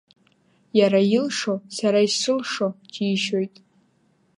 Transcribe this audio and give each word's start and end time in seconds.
Иара 0.79 0.99
илшо 1.15 1.53
сара 1.77 1.99
исылшо 2.07 2.67
џьишьоит. 2.93 3.55